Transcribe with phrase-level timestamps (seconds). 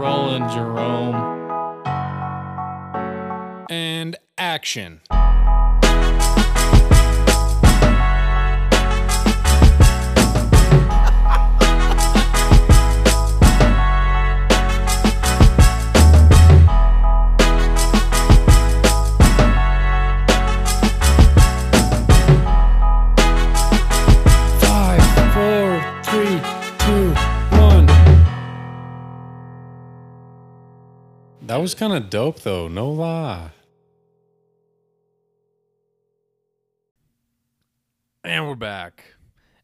[0.00, 1.14] rolling, Jerome.
[3.68, 5.02] And action.
[31.60, 32.68] Was kind of dope, though.
[32.68, 33.50] No lie.
[38.24, 39.14] And we're back.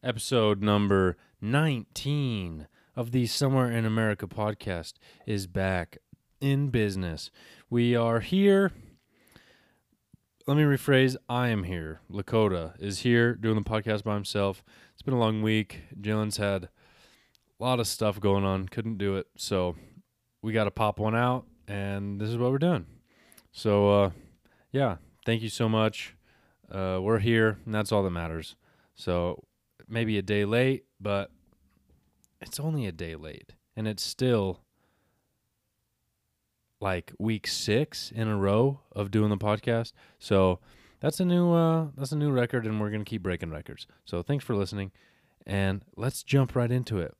[0.02, 4.94] Episode number 19 of the Somewhere in America podcast
[5.26, 5.98] is back
[6.40, 7.30] in business.
[7.70, 8.72] We are here.
[10.46, 12.00] Let me rephrase I am here.
[12.10, 14.62] Lakota is here doing the podcast by himself.
[14.92, 15.82] It's been a long week.
[15.98, 16.68] Jalen's had a
[17.58, 19.28] lot of stuff going on, couldn't do it.
[19.36, 19.76] So
[20.42, 22.86] we got to pop one out, and this is what we're doing.
[23.52, 24.10] So, uh,
[24.72, 26.14] yeah, thank you so much.
[26.70, 28.56] Uh, we're here, and that's all that matters.
[28.94, 29.44] So
[29.88, 31.30] maybe a day late, but
[32.40, 34.60] it's only a day late, and it's still
[36.80, 39.92] like week six in a row of doing the podcast.
[40.18, 40.60] So
[41.00, 43.86] that's a new uh, that's a new record, and we're gonna keep breaking records.
[44.04, 44.92] So thanks for listening,
[45.46, 47.14] and let's jump right into it.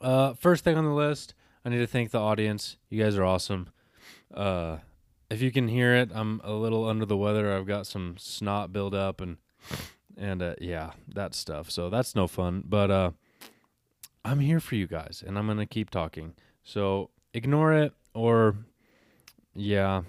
[0.00, 2.76] Uh, first thing on the list, I need to thank the audience.
[2.88, 3.70] You guys are awesome.
[4.34, 4.78] Uh,
[5.30, 7.52] if you can hear it, I'm a little under the weather.
[7.56, 9.38] I've got some snot build up and
[10.16, 11.70] and uh, yeah, that stuff.
[11.70, 12.64] So that's no fun.
[12.66, 13.10] But uh,
[14.24, 16.34] I'm here for you guys, and I'm gonna keep talking.
[16.64, 18.56] So ignore it, or
[19.54, 20.02] yeah,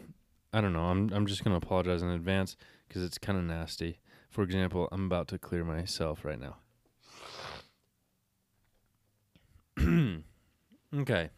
[0.52, 0.86] I don't know.
[0.86, 2.58] I'm I'm just gonna apologize in advance
[2.88, 4.00] because it's kind of nasty.
[4.30, 6.58] For example, I'm about to clear myself right now.
[10.96, 11.30] okay.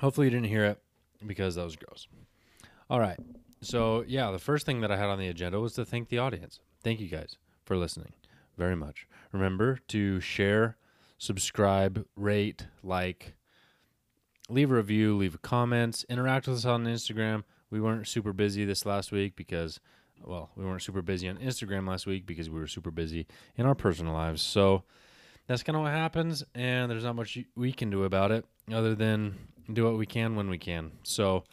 [0.00, 0.80] Hopefully you didn't hear it
[1.26, 2.06] because that was gross.
[2.90, 3.18] All right.
[3.62, 6.18] So, yeah, the first thing that I had on the agenda was to thank the
[6.18, 6.60] audience.
[6.84, 8.12] Thank you guys for listening
[8.56, 9.06] very much.
[9.32, 10.76] Remember to share,
[11.18, 13.34] subscribe, rate, like,
[14.48, 17.44] leave a review, leave comments, interact with us on Instagram.
[17.70, 19.80] We weren't super busy this last week because,
[20.22, 23.66] well, we weren't super busy on Instagram last week because we were super busy in
[23.66, 24.42] our personal lives.
[24.42, 24.84] So
[25.46, 28.94] that's kind of what happens, and there's not much we can do about it other
[28.94, 29.36] than
[29.74, 30.92] do what we can when we can.
[31.02, 31.44] So,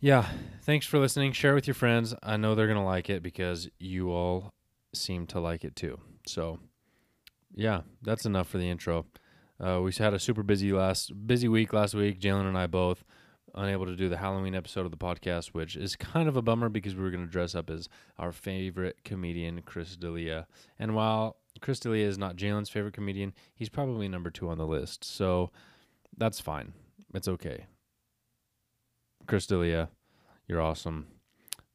[0.00, 0.26] yeah,
[0.62, 1.32] thanks for listening.
[1.32, 2.14] Share with your friends.
[2.22, 4.52] I know they're going to like it because you all
[4.94, 5.98] seem to like it too.
[6.26, 6.60] So,
[7.54, 9.06] yeah, that's enough for the intro.
[9.60, 12.20] Uh, we had a super busy last busy week last week.
[12.20, 13.04] Jalen and I both
[13.54, 16.68] unable to do the Halloween episode of the podcast, which is kind of a bummer
[16.68, 17.88] because we were going to dress up as
[18.18, 20.46] our favorite comedian, Chris D'Elia.
[20.78, 24.66] And while Chris D'Elia is not Jalen's favorite comedian, he's probably number two on the
[24.66, 25.04] list.
[25.04, 25.50] So
[26.16, 26.72] that's fine.
[27.14, 27.66] It's okay.
[29.26, 29.88] Chris D'Elia,
[30.46, 31.06] you're awesome.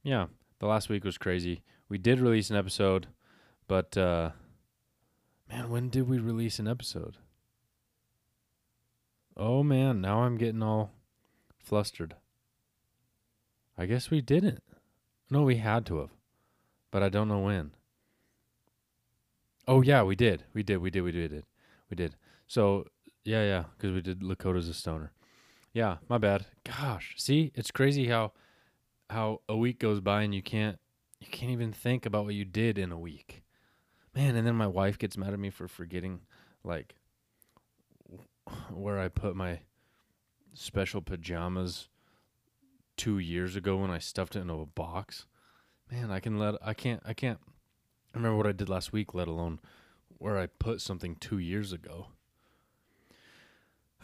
[0.03, 0.27] Yeah,
[0.59, 1.61] the last week was crazy.
[1.89, 3.07] We did release an episode,
[3.67, 4.31] but uh,
[5.49, 7.17] man, when did we release an episode?
[9.35, 10.91] Oh man, now I'm getting all
[11.57, 12.15] flustered.
[13.77, 14.63] I guess we didn't.
[15.29, 16.11] No, we had to have,
[16.91, 17.71] but I don't know when.
[19.67, 20.44] Oh yeah, we did.
[20.53, 20.77] We did.
[20.77, 21.01] We did.
[21.01, 21.44] We did.
[21.89, 22.15] We did.
[22.47, 22.85] So
[23.23, 25.11] yeah, yeah, because we did Lakota's a stoner.
[25.73, 26.45] Yeah, my bad.
[26.63, 28.34] Gosh, see, it's crazy how
[29.09, 30.79] how a week goes by and you can't
[31.19, 33.44] you can't even think about what you did in a week.
[34.16, 36.22] Man, and then my wife gets mad at me for forgetting
[36.63, 36.95] like
[38.72, 39.62] where I put my
[40.53, 41.89] special pajamas
[42.97, 45.25] 2 years ago when I stuffed it into a box.
[45.91, 47.39] Man, I can let I can't I can't
[48.13, 49.59] remember what I did last week, let alone
[50.19, 52.09] where I put something 2 years ago.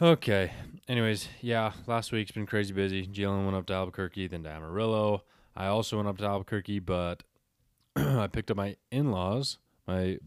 [0.02, 0.50] Okay.
[0.88, 3.06] Anyways, yeah, last week's been crazy busy.
[3.06, 5.24] Jalen went up to Albuquerque, then to Amarillo.
[5.54, 7.22] I also went up to Albuquerque, but
[7.96, 10.18] I picked up my in-laws, my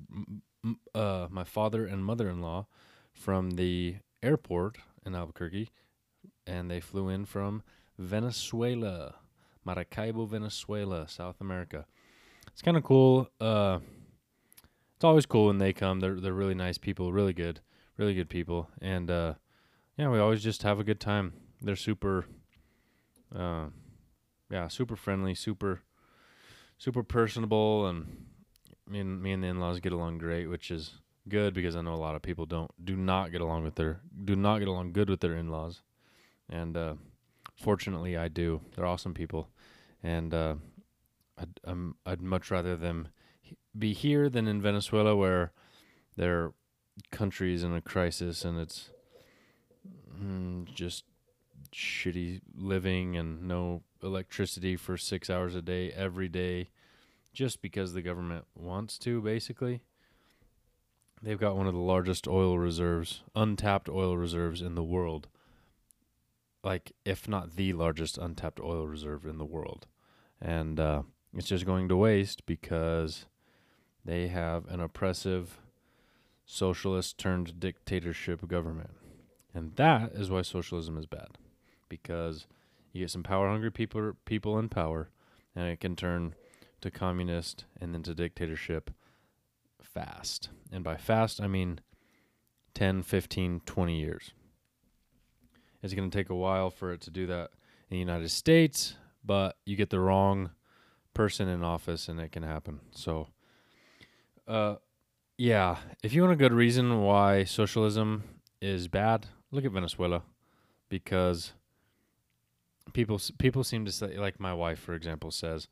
[0.94, 2.68] uh, my father and mother-in-law,
[3.14, 4.78] from the airport
[5.08, 5.72] in Albuquerque,
[6.46, 7.64] and they flew in from
[7.98, 9.16] Venezuela,
[9.66, 11.88] Maracaibo, Venezuela, South America.
[12.50, 13.28] It's kind of cool.
[13.42, 13.80] Uh,
[14.96, 16.00] it's always cool when they come.
[16.00, 17.62] They're they're really nice people, really good,
[17.98, 19.34] really good people, and uh,
[19.98, 21.34] yeah, we always just have a good time.
[21.62, 22.26] They're super,
[23.36, 23.66] uh,
[24.50, 25.82] yeah, super friendly, super,
[26.78, 28.26] super personable, and
[28.88, 30.96] me and me and the in-laws get along great, which is
[31.30, 34.02] good because I know a lot of people don't do not get along with their
[34.26, 35.82] do not get along good with their in-laws,
[36.50, 36.96] and uh,
[37.56, 38.62] fortunately I do.
[38.76, 39.50] They're awesome people,
[40.02, 40.56] and uh,
[41.38, 41.60] I'd
[42.06, 43.10] I'd much rather them
[43.78, 45.52] be here than in Venezuela where
[46.16, 46.54] their
[47.12, 48.92] country's in a crisis and it's
[50.22, 51.04] mm, just
[51.74, 56.70] shitty living and no electricity for six hours a day every day,
[57.34, 59.82] just because the government wants to, basically.
[61.22, 65.30] They've got one of the largest oil reserves, untapped oil reserves in the world.
[66.64, 69.88] Like, if not the largest untapped oil reserve in the world.
[70.42, 73.26] And uh, it's just going to waste because
[74.04, 75.60] they have an oppressive
[76.46, 78.92] socialist turned dictatorship government.
[79.54, 81.38] And that is why socialism is bad.
[81.90, 82.48] Because
[82.92, 85.10] you get some power hungry people people in power
[85.56, 86.36] and it can turn
[86.82, 88.92] to communist and then to dictatorship
[89.82, 90.50] fast.
[90.72, 91.80] And by fast I mean
[92.74, 94.32] 10, 15, 20 years.
[95.82, 97.52] It's going to take a while for it to do that
[97.90, 100.52] in the United States, but you get the wrong
[101.14, 102.80] person in office and it can happen.
[102.92, 103.28] So
[104.48, 104.76] uh
[105.38, 108.24] yeah, if you want a good reason why socialism
[108.62, 110.24] is bad, look at Venezuela
[110.90, 111.54] because
[112.92, 115.68] people people seem to say like my wife for example says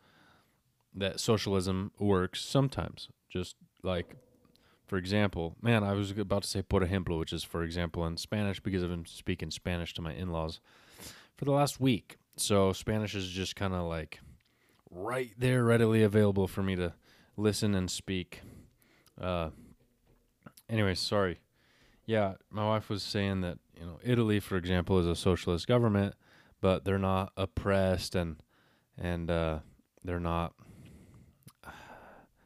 [0.94, 3.10] that socialism works sometimes.
[3.30, 4.16] Just like
[4.86, 8.18] for example, man, I was about to say por ejemplo, which is for example in
[8.18, 10.60] Spanish because I've been speaking Spanish to my in-laws
[11.36, 12.18] for the last week.
[12.38, 14.19] So Spanish is just kind of like
[14.89, 16.94] right there readily available for me to
[17.38, 18.42] listen and speak
[19.19, 19.50] uh,
[20.69, 21.39] anyway, sorry.
[22.06, 26.13] Yeah, my wife was saying that you know Italy, for example, is a socialist government,
[26.62, 28.38] but they're not oppressed and
[28.95, 29.60] and uh,
[30.04, 30.54] they're not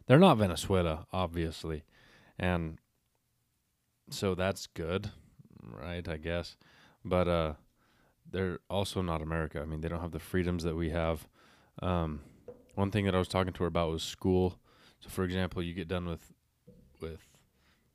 [0.08, 1.84] they're not Venezuela, obviously,
[2.40, 2.78] and
[4.10, 5.12] so that's good,
[5.62, 6.08] right?
[6.08, 6.56] I guess,
[7.04, 7.54] but uh,
[8.32, 9.60] they're also not America.
[9.62, 11.28] I mean, they don't have the freedoms that we have.
[11.82, 12.22] Um,
[12.76, 14.58] one thing that I was talking to her about was school.
[15.02, 16.32] So, for example, you get done with
[17.02, 17.35] with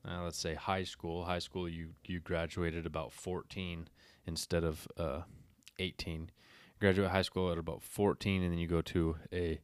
[0.09, 1.25] uh, let's say high school.
[1.25, 3.89] High school, you you graduated about 14
[4.27, 5.23] instead of uh,
[5.79, 6.31] 18.
[6.81, 9.61] Graduate high school at about 14, and then you go to a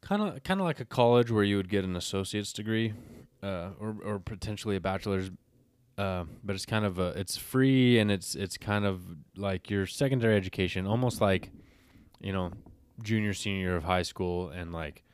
[0.00, 2.92] kind of kind of like a college where you would get an associate's degree,
[3.42, 5.30] uh, or or potentially a bachelor's.
[5.98, 9.02] Uh, but it's kind of a, it's free and it's it's kind of
[9.36, 11.50] like your secondary education, almost like,
[12.20, 12.50] you know,
[13.02, 15.04] junior senior of high school and like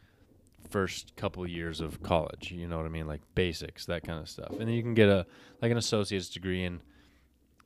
[0.66, 2.52] first couple years of college.
[2.52, 3.06] You know what I mean?
[3.06, 4.50] Like basics, that kind of stuff.
[4.50, 5.26] And then you can get a
[5.62, 6.80] like an associate's degree in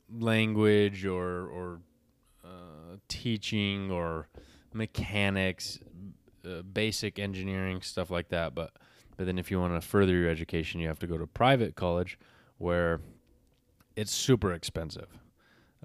[0.09, 1.81] language or or
[2.43, 4.27] uh, teaching or
[4.73, 5.79] mechanics,
[6.45, 8.55] uh, basic engineering stuff like that.
[8.55, 8.71] But
[9.17, 11.75] but then if you want to further your education, you have to go to private
[11.75, 12.17] college
[12.57, 13.01] where
[13.95, 15.19] it's super expensive.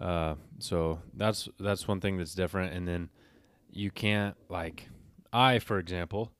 [0.01, 2.75] Uh, so that's that's one thing that's different.
[2.75, 3.11] And then
[3.71, 4.89] you can't like
[5.33, 6.33] I, for example,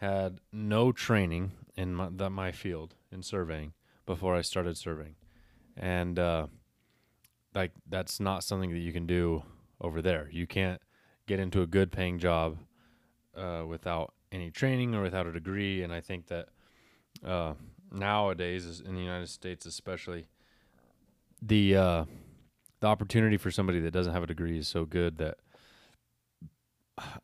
[0.00, 3.74] had no training in my, the, my field in surveying
[4.06, 5.16] before I started surveying,
[5.76, 6.46] and uh,
[7.54, 9.42] like that's not something that you can do
[9.80, 10.28] over there.
[10.32, 10.80] You can't
[11.26, 12.58] get into a good paying job
[13.36, 15.82] uh, without any training or without a degree.
[15.82, 16.48] And I think that
[17.24, 17.54] uh,
[17.92, 20.28] nowadays, in the United States especially,
[21.42, 22.04] the uh,
[22.80, 25.38] the opportunity for somebody that doesn't have a degree is so good that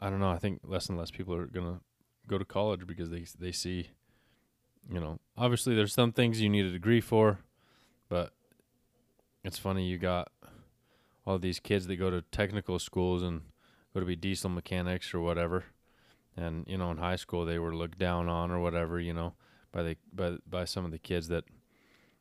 [0.01, 0.31] I don't know.
[0.31, 1.81] I think less and less people are gonna
[2.27, 3.91] go to college because they they see,
[4.91, 7.39] you know, obviously there's some things you need a degree for,
[8.09, 8.33] but
[9.45, 10.31] it's funny you got
[11.27, 13.43] all these kids that go to technical schools and
[13.95, 15.65] go to be diesel mechanics or whatever,
[16.37, 19.35] and you know in high school they were looked down on or whatever, you know,
[19.73, 21.45] by the by by some of the kids that,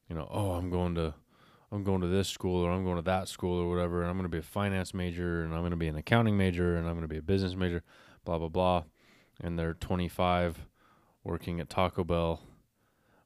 [0.10, 1.14] you know, oh I'm going to.
[1.72, 4.16] I'm going to this school or I'm going to that school or whatever, and I'm
[4.16, 6.88] going to be a finance major and I'm going to be an accounting major and
[6.88, 7.84] I'm going to be a business major,
[8.24, 8.84] blah blah blah
[9.42, 10.68] and they're 25
[11.24, 12.42] working at Taco Bell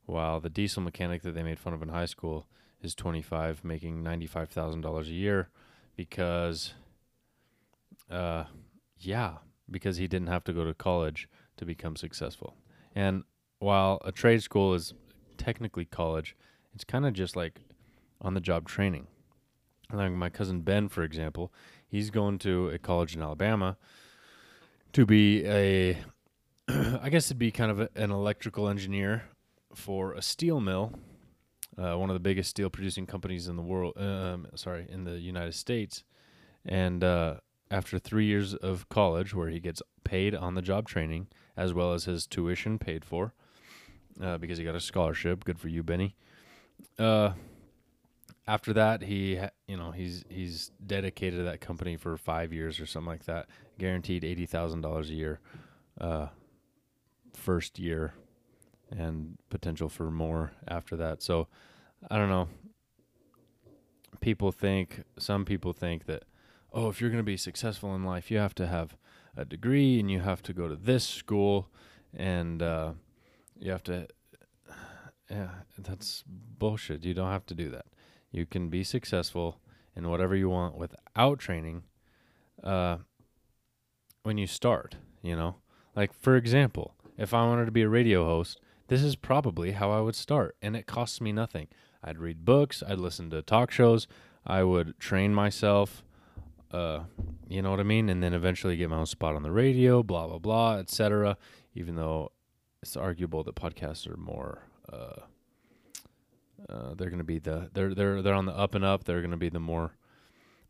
[0.05, 2.47] while the diesel mechanic that they made fun of in high school
[2.81, 5.49] is 25 making $95,000 a year
[5.95, 6.73] because
[8.09, 8.45] uh
[8.97, 9.35] yeah,
[9.69, 12.55] because he didn't have to go to college to become successful.
[12.95, 13.23] And
[13.59, 14.93] while a trade school is
[15.37, 16.35] technically college,
[16.73, 17.61] it's kind of just like
[18.21, 19.07] on the job training.
[19.91, 21.51] Like my cousin Ben, for example,
[21.87, 23.77] he's going to a college in Alabama
[24.93, 25.97] to be a,
[26.67, 29.23] I guess it'd be kind of a, an electrical engineer
[29.73, 30.93] for a steel mill,
[31.77, 33.93] uh, one of the biggest steel producing companies in the world.
[33.97, 36.03] Um, sorry, in the United States,
[36.65, 37.35] and uh,
[37.71, 41.93] after three years of college, where he gets paid on the job training as well
[41.93, 43.33] as his tuition paid for,
[44.21, 45.43] uh, because he got a scholarship.
[45.43, 46.15] Good for you, Benny.
[46.97, 47.33] Uh,
[48.47, 52.85] after that, he you know he's he's dedicated to that company for five years or
[52.85, 53.47] something like that.
[53.79, 55.39] Guaranteed eighty thousand dollars a year,
[55.99, 56.27] uh,
[57.33, 58.13] first year,
[58.91, 61.23] and potential for more after that.
[61.23, 61.47] So
[62.11, 62.47] I don't know.
[64.21, 66.23] people think some people think that
[66.73, 68.95] oh, if you're going to be successful in life, you have to have
[69.35, 71.69] a degree and you have to go to this school
[72.15, 72.91] and uh,
[73.59, 74.07] you have to
[75.29, 77.05] yeah, that's bullshit.
[77.05, 77.85] You don't have to do that.
[78.31, 79.59] You can be successful
[79.95, 81.83] in whatever you want without training
[82.63, 82.97] uh,
[84.23, 85.55] when you start, you know?
[85.95, 89.91] Like, for example, if I wanted to be a radio host, this is probably how
[89.91, 91.67] I would start, and it costs me nothing.
[92.03, 94.07] I'd read books, I'd listen to talk shows,
[94.45, 96.03] I would train myself,
[96.71, 97.01] uh,
[97.47, 98.09] you know what I mean?
[98.09, 101.37] And then eventually get my own spot on the radio, blah, blah, blah, etc.
[101.73, 102.31] Even though
[102.81, 105.21] it's arguable that podcasts are more uh,
[106.67, 109.03] uh, they're going to be the they're they're they're on the up and up.
[109.03, 109.95] They're going to be the more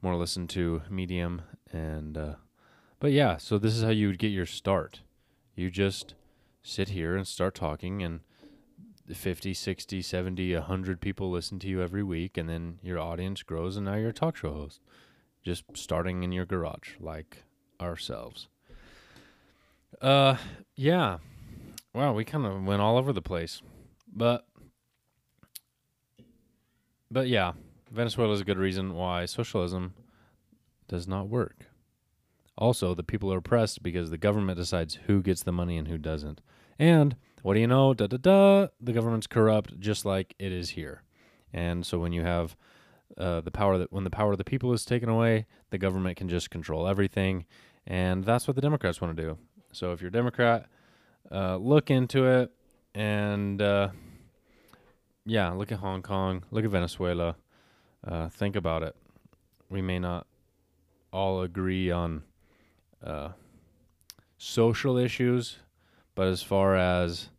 [0.02, 1.42] more listened to medium
[1.72, 2.36] and uh,
[3.00, 5.02] but yeah, so this is how you would get your start.
[5.56, 6.16] You just
[6.62, 8.20] sit here and start talking and
[9.12, 13.76] 50, 60, 70, 100 people listen to you every week and then your audience grows
[13.76, 14.82] and now you're a talk show host.
[15.44, 17.44] Just starting in your garage like
[17.82, 18.48] ourselves.
[20.02, 20.36] Uh
[20.76, 21.18] yeah.
[21.94, 23.62] Wow, we kind of went all over the place.
[24.14, 24.46] But
[27.10, 27.54] but yeah,
[27.92, 29.94] Venezuela is a good reason why socialism
[30.88, 31.69] does not work.
[32.60, 35.98] Also, the people are oppressed because the government decides who gets the money and who
[35.98, 36.42] doesn't.
[36.78, 37.96] And what do you know?
[37.96, 38.68] Da da da.
[38.80, 41.02] The government's corrupt, just like it is here.
[41.52, 42.56] And so when you have
[43.18, 46.18] uh, the power that when the power of the people is taken away, the government
[46.18, 47.46] can just control everything,
[47.88, 49.38] and that's what the Democrats want to do.
[49.72, 50.68] So if you're a Democrat,
[51.32, 52.52] uh, look into it
[52.94, 53.60] and.
[53.60, 53.90] Uh,
[55.30, 57.36] yeah, look at Hong Kong, look at Venezuela.
[58.06, 58.96] Uh, think about it.
[59.70, 60.26] We may not
[61.14, 62.24] all agree on
[63.04, 63.30] uh,
[64.38, 65.58] social issues,
[66.16, 67.30] but as far as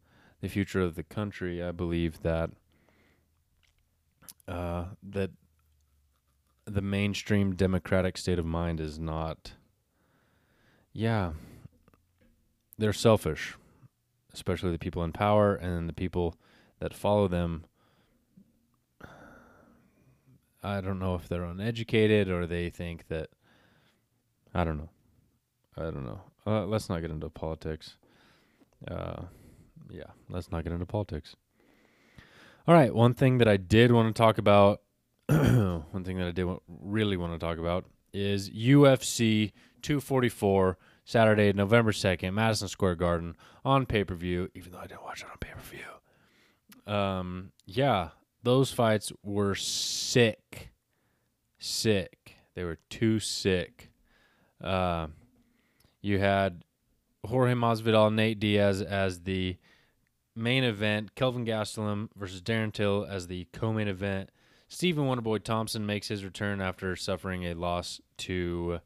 [0.40, 2.50] the future of the country, I believe that
[4.48, 5.30] uh, that
[6.64, 9.52] the mainstream democratic state of mind is not.
[10.92, 11.32] Yeah,
[12.78, 13.56] they're selfish,
[14.32, 16.34] especially the people in power and the people
[16.80, 17.64] that follow them
[20.62, 23.30] I don't know if they're uneducated or they think that
[24.54, 24.90] I don't know.
[25.80, 26.20] I don't know.
[26.46, 27.96] Uh, let's not get into politics.
[28.86, 29.22] Uh,
[29.90, 31.36] yeah, let's not get into politics.
[32.66, 34.82] All right, one thing that I did want to talk about,
[35.26, 41.92] one thing that I did really want to talk about is UFC 244 Saturday, November
[41.92, 45.38] 2nd, Madison Square Garden on pay per view, even though I didn't watch it on
[45.40, 46.92] pay per view.
[46.92, 48.10] Um, yeah,
[48.42, 50.70] those fights were sick.
[51.58, 52.36] Sick.
[52.54, 53.90] They were too sick.
[54.62, 55.08] Uh,
[56.00, 56.64] you had
[57.26, 59.56] Jorge Masvidal, Nate Diaz as the
[60.34, 61.14] main event.
[61.14, 64.30] Kelvin Gastelum versus Darren Till as the co-main event.
[64.68, 68.80] Stephen Wonderboy Thompson makes his return after suffering a loss to,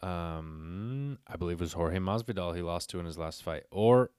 [0.00, 2.56] um, I believe it was Jorge Masvidal.
[2.56, 4.10] He lost to in his last fight, or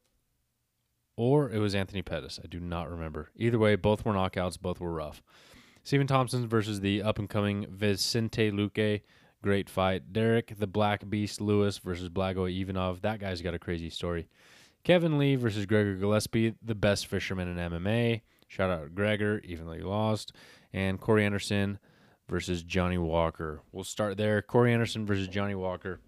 [1.15, 2.39] or it was Anthony Pettis.
[2.43, 3.29] I do not remember.
[3.35, 4.59] Either way, both were knockouts.
[4.59, 5.21] Both were rough.
[5.83, 9.01] Stephen Thompson versus the up and coming Vicente Luque.
[9.43, 10.11] Great fight.
[10.11, 13.01] Derek the Black Beast Lewis versus Blago Ivanov.
[13.01, 14.27] That guy's got a crazy story.
[14.83, 18.21] Kevin Lee versus Gregor Gillespie, the best fisherman in MMA.
[18.47, 20.33] Shout out Gregor, even though he lost.
[20.73, 21.77] And Corey Anderson
[22.27, 23.61] versus Johnny Walker.
[23.71, 24.41] We'll start there.
[24.41, 25.99] Corey Anderson versus Johnny Walker.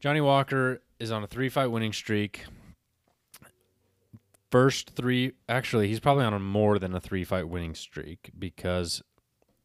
[0.00, 2.44] Johnny Walker is on a three fight winning streak
[4.50, 9.02] first three, actually, he's probably on a more than a three fight winning streak because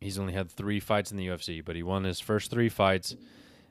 [0.02, 3.16] he's only had three fights in the UFC, but he won his first three fights.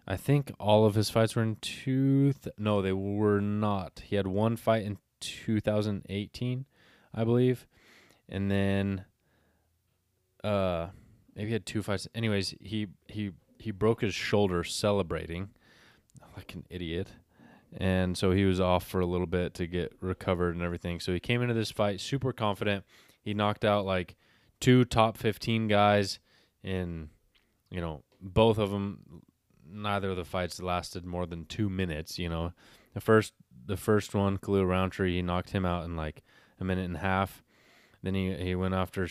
[0.07, 2.33] I think all of his fights were in two.
[2.33, 4.03] Th- no, they were not.
[4.05, 6.65] He had one fight in 2018,
[7.15, 7.67] I believe,
[8.29, 9.05] and then
[10.43, 10.89] uh,
[11.37, 12.09] maybe he had two fights.
[12.15, 15.51] Anyways, he he he broke his shoulder celebrating,
[16.37, 17.09] like an idiot
[17.77, 21.01] and so he was off for a little bit to get recovered and everything.
[21.01, 22.85] So he came into this fight super confident.
[23.23, 24.17] He knocked out like
[24.61, 26.19] two top 15 guys
[26.63, 27.11] in
[27.71, 29.23] you know, both of them
[29.73, 32.53] neither of the fights lasted more than 2 minutes, you know.
[32.95, 33.33] The first
[33.67, 36.23] the first one, Khalil Rountree, he knocked him out in like
[36.59, 37.43] a minute and a half.
[38.03, 39.09] Then he he went after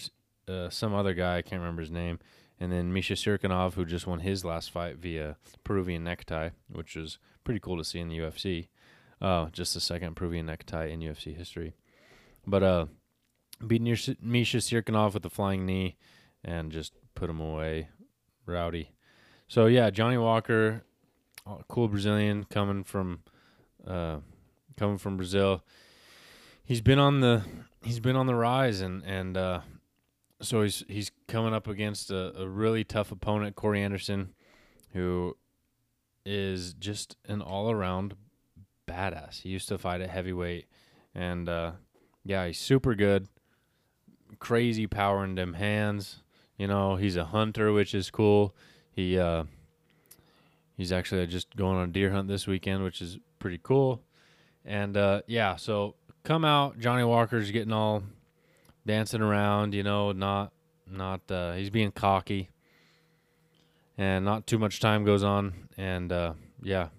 [0.48, 2.20] uh, some other guy, I can't remember his name.
[2.60, 7.18] And then Misha Cirkunov, who just won his last fight via Peruvian necktie, which was
[7.46, 8.68] pretty cool to see in the UFC.
[9.22, 11.74] Uh, just the second Peruvian necktie in UFC history.
[12.46, 12.86] But uh,
[13.61, 15.97] your Misha Cirkunov with the flying knee
[16.43, 17.89] and just put him away.
[18.45, 18.91] Rowdy.
[19.47, 20.83] So yeah, Johnny Walker,
[21.67, 23.21] cool Brazilian coming from
[23.85, 24.17] uh,
[24.77, 25.63] coming from Brazil.
[26.63, 27.43] He's been on the
[27.83, 29.61] he's been on the rise and and uh,
[30.41, 34.33] so he's he's coming up against a, a really tough opponent, Corey Anderson,
[34.93, 35.35] who
[36.25, 38.15] is just an all around
[38.87, 39.41] badass.
[39.41, 40.67] He used to fight at heavyweight,
[41.13, 41.71] and uh,
[42.23, 43.27] yeah, he's super good.
[44.38, 46.21] Crazy power in them hands.
[46.57, 48.55] You know, he's a hunter, which is cool.
[48.91, 49.45] He uh,
[50.77, 54.01] he's actually just going on a deer hunt this weekend, which is pretty cool.
[54.65, 56.79] And uh, yeah, so come out.
[56.79, 58.03] Johnny Walker's getting all
[58.86, 60.51] dancing around, you know, not
[60.88, 62.50] not uh, he's being cocky,
[63.98, 66.89] and not too much time goes on, and uh, yeah,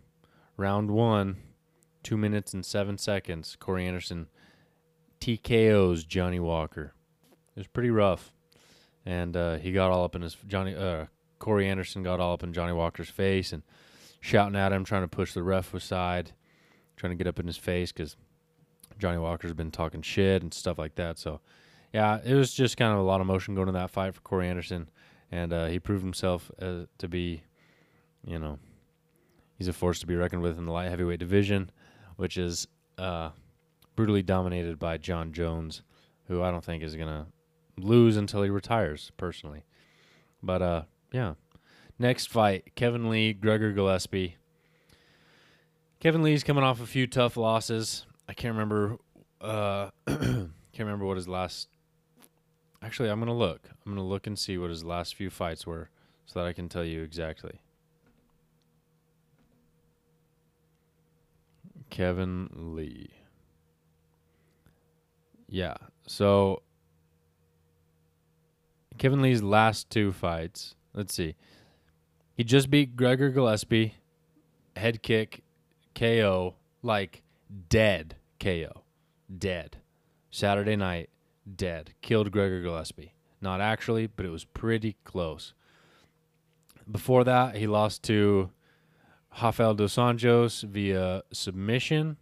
[0.56, 1.36] round one,
[2.02, 3.56] two minutes and seven seconds.
[3.58, 4.28] Corey Anderson
[5.20, 6.94] TKO's Johnny Walker.
[7.60, 8.32] It was pretty rough,
[9.04, 10.74] and uh, he got all up in his Johnny.
[10.74, 11.04] Uh,
[11.38, 13.62] Corey Anderson got all up in Johnny Walker's face and
[14.18, 16.32] shouting at him, trying to push the ref aside,
[16.96, 18.16] trying to get up in his face because
[18.98, 21.18] Johnny Walker's been talking shit and stuff like that.
[21.18, 21.40] So,
[21.92, 24.22] yeah, it was just kind of a lot of motion going to that fight for
[24.22, 24.88] Corey Anderson,
[25.30, 27.42] and uh, he proved himself uh, to be,
[28.24, 28.58] you know,
[29.58, 31.70] he's a force to be reckoned with in the light heavyweight division,
[32.16, 33.28] which is uh,
[33.96, 35.82] brutally dominated by Jon Jones,
[36.26, 37.26] who I don't think is gonna
[37.84, 39.64] lose until he retires, personally.
[40.42, 40.82] But uh,
[41.12, 41.34] yeah.
[41.98, 44.36] Next fight, Kevin Lee, Gregor Gillespie.
[46.00, 48.06] Kevin Lee's coming off a few tough losses.
[48.26, 48.96] I can't remember.
[49.38, 51.68] Uh, can't remember what his last.
[52.82, 53.68] Actually, I'm gonna look.
[53.84, 55.90] I'm gonna look and see what his last few fights were,
[56.24, 57.60] so that I can tell you exactly.
[61.90, 63.10] Kevin Lee.
[65.48, 65.74] Yeah.
[66.06, 66.62] So
[69.00, 70.74] Kevin Lee's last two fights.
[70.92, 71.34] Let's see.
[72.34, 73.94] He just beat Gregor Gillespie,
[74.76, 75.42] head kick,
[75.94, 77.22] KO, like
[77.70, 78.82] dead KO,
[79.38, 79.78] dead.
[80.30, 81.08] Saturday night,
[81.56, 81.94] dead.
[82.02, 83.14] Killed Gregor Gillespie.
[83.40, 85.54] Not actually, but it was pretty close.
[86.90, 88.50] Before that, he lost to
[89.42, 92.18] Rafael dos Anjos via submission.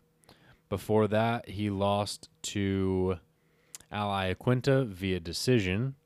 [0.68, 3.18] Before that, he lost to
[3.90, 5.96] Al Iaquinta via decision.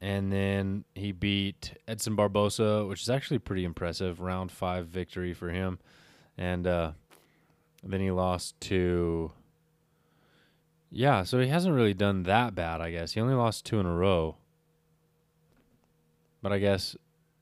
[0.00, 4.20] And then he beat Edson Barboza, which is actually pretty impressive.
[4.20, 5.80] Round five victory for him.
[6.36, 6.92] And uh,
[7.82, 9.32] then he lost to.
[10.90, 13.12] Yeah, so he hasn't really done that bad, I guess.
[13.12, 14.36] He only lost two in a row.
[16.40, 16.96] But I guess,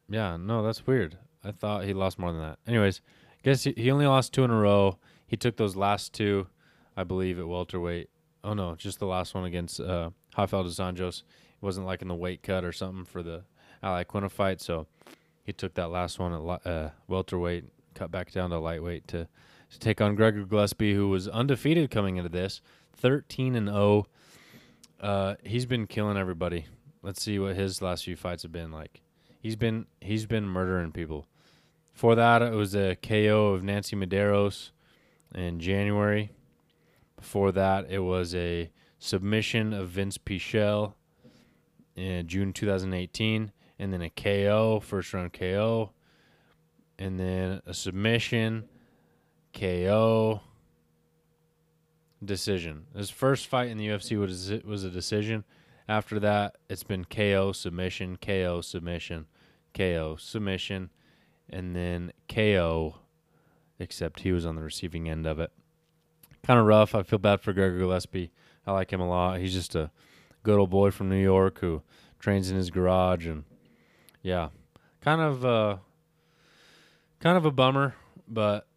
[0.08, 1.18] yeah, no, that's weird.
[1.44, 2.58] I thought he lost more than that.
[2.66, 4.98] Anyways, I guess he, only lost two in a row.
[5.26, 6.48] He took those last two,
[6.96, 8.10] I believe, at welterweight.
[8.42, 11.22] Oh no, just the last one against uh, Rafael dos Anjos.
[11.60, 13.44] It wasn't like in the weight cut or something for the
[13.82, 14.86] Ali Iaquinta fight, so
[15.42, 17.64] he took that last one at uh, welterweight,
[17.94, 19.28] cut back down to lightweight to
[19.70, 22.60] to take on Gregor Gillespie, who was undefeated coming into this,
[22.92, 24.06] thirteen and zero.
[25.00, 26.66] Uh, he's been killing everybody.
[27.02, 29.00] Let's see what his last few fights have been like.
[29.40, 31.26] He's been he's been murdering people.
[31.92, 34.70] For that, it was a KO of Yancy Medeiros
[35.34, 36.30] in January.
[37.16, 40.94] Before that, it was a submission of Vince Pichel
[41.96, 45.90] in June 2018, and then a KO, first round KO,
[46.98, 48.68] and then a submission,
[49.52, 50.40] KO,
[52.24, 52.86] decision.
[52.94, 55.44] His first fight in the UFC was was a decision.
[55.88, 59.26] After that, it's been KO, submission, KO, submission,
[59.72, 60.90] KO, submission,
[61.48, 62.96] and then KO,
[63.78, 65.52] except he was on the receiving end of it.
[66.44, 66.94] Kind of rough.
[66.94, 68.32] I feel bad for Gregor Gillespie.
[68.66, 69.38] I like him a lot.
[69.38, 69.90] He's just a
[70.46, 71.82] good old boy from New York who
[72.20, 73.42] trains in his garage and
[74.22, 74.50] yeah,
[75.00, 75.78] kind of uh
[77.18, 77.96] kind of a bummer,
[78.28, 78.68] but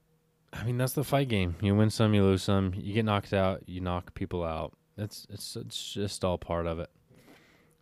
[0.51, 1.55] I mean that's the fight game.
[1.61, 2.73] You win some, you lose some.
[2.75, 4.73] You get knocked out, you knock people out.
[4.97, 6.89] It's it's it's just all part of it.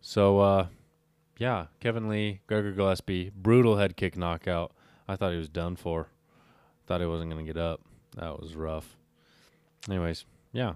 [0.02, 0.66] So uh
[1.38, 4.72] yeah, Kevin Lee, Gregor Gillespie, brutal head kick knockout.
[5.08, 6.08] I thought he was done for.
[6.86, 7.80] Thought he wasn't gonna get up.
[8.16, 8.98] That was rough.
[9.88, 10.74] Anyways, yeah.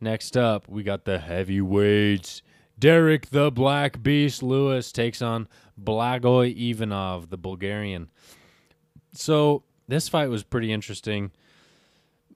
[0.00, 2.42] Next up, we got the heavyweights.
[2.78, 5.48] Derek the Black Beast Lewis takes on
[5.82, 8.08] Blagoy Ivanov, the Bulgarian.
[9.12, 11.30] So this fight was pretty interesting.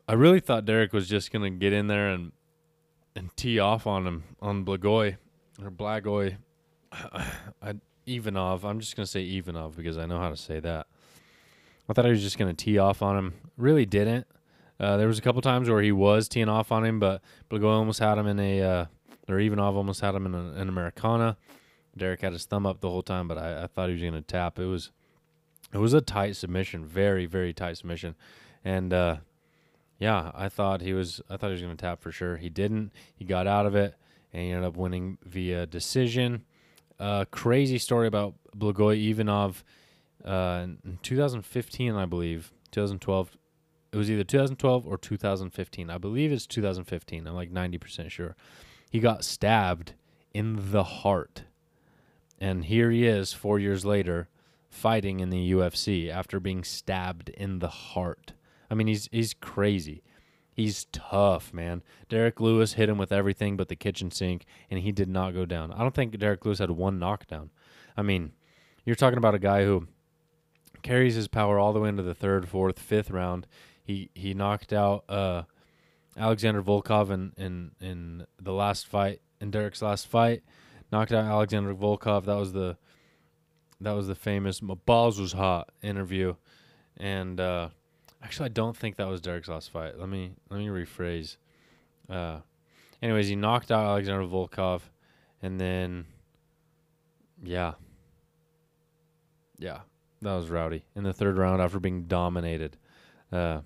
[0.09, 2.33] I really thought Derek was just gonna get in there and
[3.15, 5.17] and tee off on him on Blagoy
[5.63, 6.37] or Blagoy
[6.93, 7.75] I,
[8.07, 8.65] Ivanov.
[8.65, 10.87] I'm just gonna say Ivanov because I know how to say that.
[11.89, 13.35] I thought he was just gonna tee off on him.
[13.57, 14.27] Really didn't.
[14.79, 17.75] Uh, there was a couple times where he was teeing off on him, but Blagoy
[17.75, 18.85] almost had him in a, uh,
[19.39, 21.37] Ivanov almost had him in a, an Americana.
[21.97, 24.15] Derek had his thumb up the whole time, but I, I thought he was going
[24.15, 24.59] to tap.
[24.59, 24.91] It was,
[25.73, 28.15] it was a tight submission, very very tight submission,
[28.65, 29.17] and uh,
[29.99, 32.37] yeah, I thought he was, I thought he was going to tap for sure.
[32.39, 32.93] He didn't.
[33.15, 33.95] He got out of it,
[34.33, 36.45] and he ended up winning via decision.
[36.99, 39.65] uh, crazy story about Blagoy Ivanov
[40.25, 43.37] uh, in 2015, I believe, 2012.
[43.93, 45.91] It was either 2012 or 2015.
[45.91, 47.27] I believe it's 2015.
[47.27, 48.37] I'm like 90% sure.
[48.91, 49.95] He got stabbed
[50.35, 51.45] in the heart.
[52.39, 54.29] And here he is 4 years later
[54.69, 58.33] fighting in the UFC after being stabbed in the heart.
[58.71, 60.03] I mean, he's he's crazy.
[60.53, 61.83] He's tough, man.
[62.09, 65.45] Derek Lewis hit him with everything but the kitchen sink, and he did not go
[65.45, 65.73] down.
[65.73, 67.51] I don't think Derek Lewis had one knockdown.
[67.97, 68.33] I mean,
[68.85, 69.89] you're talking about a guy who
[70.83, 73.47] carries his power all the way into the third, fourth, fifth round.
[73.83, 75.43] He he knocked out uh,
[76.21, 80.43] Alexander Volkov in, in in the last fight, in Derek's last fight.
[80.93, 82.27] Knocked out Alexander Volkov.
[82.27, 82.77] That was the
[83.81, 86.35] that was the famous "My balls was hot" interview,
[86.99, 87.71] and uh,
[88.23, 89.99] actually, I don't think that was Derek's last fight.
[89.99, 91.39] Let me let me rephrase.
[92.09, 92.41] Uh,
[93.03, 94.83] anyways, he knocked out Alexander Volkov,
[95.41, 96.05] and then,
[97.43, 97.75] yeah,
[99.59, 99.81] yeah,
[100.21, 102.77] that was rowdy in the third round after being dominated.
[103.33, 103.61] Uh,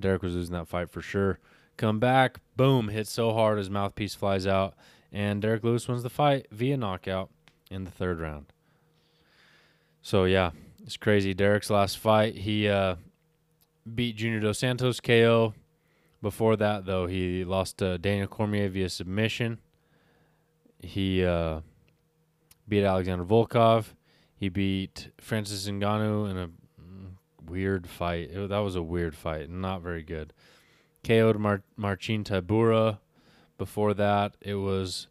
[0.00, 1.38] Derek was losing that fight for sure.
[1.76, 4.74] Come back, boom, hit so hard his mouthpiece flies out,
[5.10, 7.30] and Derek Lewis wins the fight via knockout
[7.70, 8.46] in the third round.
[10.02, 10.50] So yeah,
[10.84, 11.34] it's crazy.
[11.34, 12.96] Derek's last fight, he uh,
[13.94, 15.54] beat Junior Dos Santos KO.
[16.20, 19.58] Before that, though, he lost to Daniel Cormier via submission.
[20.78, 21.60] He uh,
[22.68, 23.86] beat Alexander Volkov.
[24.36, 26.50] He beat Francis Ngannou in a
[27.44, 28.30] weird fight.
[28.30, 30.32] It, that was a weird fight, not very good.
[31.06, 32.98] KO'd Mar- Marcin Tybura.
[33.58, 35.08] Before that, it was,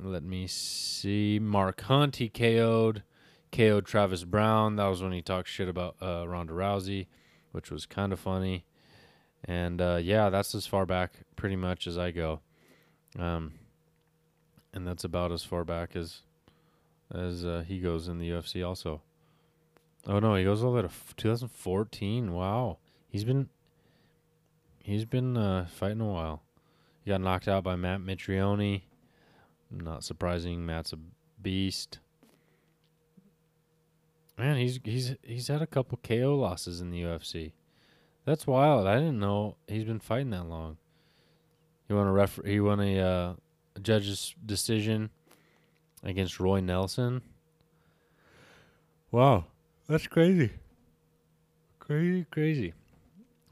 [0.00, 2.16] let me see, Mark Hunt.
[2.16, 3.02] He KO'd.
[3.52, 4.76] KO'd Travis Browne.
[4.76, 7.06] That was when he talked shit about uh, Ronda Rousey,
[7.52, 8.64] which was kind of funny.
[9.44, 12.40] And uh, yeah, that's as far back pretty much as I go.
[13.18, 13.52] Um,
[14.72, 16.22] and that's about as far back as
[17.14, 19.02] as uh, he goes in the UFC also.
[20.06, 22.32] Oh no, he goes all the way to f- 2014.
[22.32, 23.48] Wow, he's been
[24.84, 26.42] he's been uh, fighting a while.
[27.04, 28.82] He got knocked out by Matt Mitrione.
[29.70, 30.64] Not surprising.
[30.64, 30.98] Matt's a
[31.42, 31.98] beast.
[34.38, 37.52] Man, he's he's he's had a couple KO losses in the UFC.
[38.24, 38.86] That's wild.
[38.86, 40.76] I didn't know he's been fighting that long.
[41.88, 42.40] He won a ref.
[42.44, 43.34] He won a, uh,
[43.76, 45.10] a judge's decision
[46.02, 47.22] against Roy Nelson.
[49.10, 49.44] Wow,
[49.88, 50.50] that's crazy.
[51.78, 52.72] Crazy, crazy.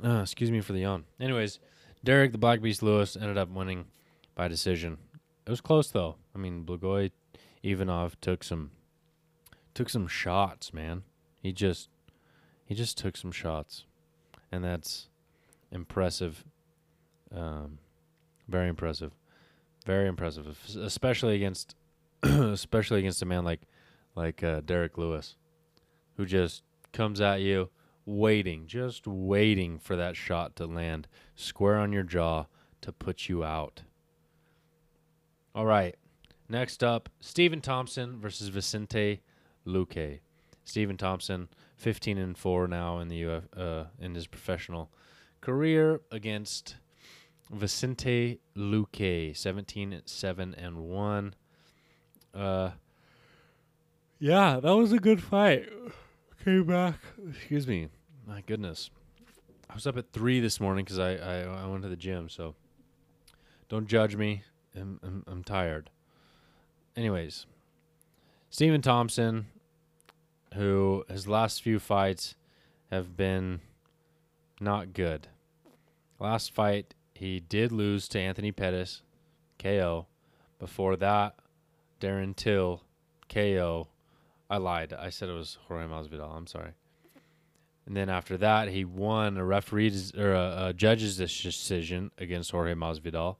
[0.04, 1.04] Uh, excuse me for the yawn.
[1.20, 1.60] Anyways,
[2.02, 3.84] Derek the Black Beast Lewis ended up winning
[4.34, 4.98] by decision.
[5.46, 6.16] It was close though.
[6.34, 7.10] I mean, Blagoy
[7.62, 8.72] Ivanov took some
[9.74, 11.04] took some shots, man.
[11.40, 11.88] He just
[12.64, 13.84] he just took some shots,
[14.50, 15.08] and that's
[15.70, 16.44] impressive.
[17.34, 17.78] Um,
[18.48, 19.12] very impressive,
[19.86, 21.76] very impressive, especially against
[22.22, 23.60] especially against a man like
[24.16, 25.36] like uh, Derek Lewis,
[26.16, 27.70] who just comes at you
[28.04, 32.46] waiting, just waiting for that shot to land square on your jaw
[32.80, 33.82] to put you out.
[35.54, 35.96] All right.
[36.48, 39.22] Next up, Stephen Thompson versus Vicente
[39.66, 40.20] Luque.
[40.64, 44.90] Stephen Thompson, 15 and 4 now in the Uf, uh, in his professional
[45.40, 46.76] career against
[47.50, 51.34] Vicente Luque, 17 7 and 1.
[52.34, 52.70] Uh
[54.18, 55.68] yeah, that was a good fight.
[56.44, 56.96] Came back.
[57.30, 57.88] Excuse me.
[58.26, 58.90] My goodness.
[59.70, 62.28] I was up at 3 this morning cuz I, I I went to the gym,
[62.28, 62.56] so
[63.68, 64.42] don't judge me.
[64.74, 65.88] I'm, I'm, I'm tired.
[66.96, 67.46] Anyways,
[68.50, 69.46] Stephen Thompson,
[70.54, 72.34] who his last few fights
[72.90, 73.60] have been
[74.60, 75.28] not good.
[76.18, 79.02] Last fight, he did lose to Anthony Pettis,
[79.60, 80.06] KO.
[80.58, 81.36] Before that,
[82.00, 82.82] Darren Till,
[83.28, 83.86] KO.
[84.52, 84.92] I lied.
[84.92, 86.36] I said it was Jorge Masvidal.
[86.36, 86.72] I'm sorry.
[87.86, 92.74] And then after that, he won a referee's or a, a judge's decision against Jorge
[92.74, 93.36] Masvidal.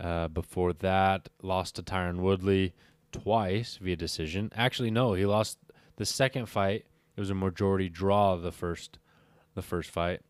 [0.00, 2.74] Uh, before that, lost to Tyron Woodley
[3.12, 4.50] twice via decision.
[4.56, 5.58] Actually, no, he lost
[5.98, 6.84] the second fight.
[7.16, 8.98] It was a majority draw the first,
[9.54, 10.22] the first fight.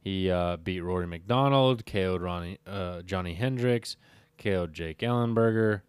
[0.00, 3.98] He uh, beat Rory MacDonald, KO'd Ronnie, uh, Johny Hendricks,
[4.38, 5.82] KO'd Jake Ellenberger,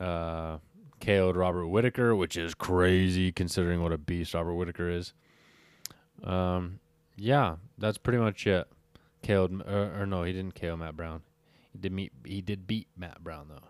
[0.00, 0.58] uh,
[1.00, 5.12] KO'd Robert Whittaker, which is crazy considering what a beast Robert Whittaker is.
[6.24, 6.80] Um,
[7.16, 8.66] yeah, that's pretty much it.
[9.22, 11.22] KO'd, or, or no, he didn't KO Matt Brown.
[11.72, 13.68] He did meet, he did beat Matt Brown though.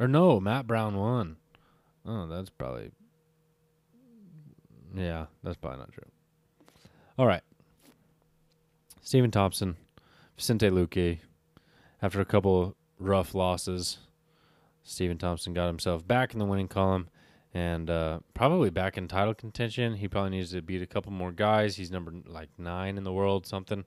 [0.00, 1.36] Or no, Matt Brown won.
[2.06, 2.92] Oh, that's probably
[4.94, 6.04] yeah, that's probably not true.
[7.18, 7.42] All right.
[9.00, 9.76] Stephen Thompson,
[10.36, 11.18] Vicente Luque,
[12.02, 13.98] after a couple rough losses,
[14.88, 17.08] Stephen Thompson got himself back in the winning column
[17.52, 19.94] and uh, probably back in title contention.
[19.94, 21.76] He probably needs to beat a couple more guys.
[21.76, 23.84] He's number like nine in the world, something,